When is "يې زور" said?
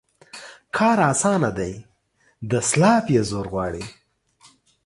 3.13-3.45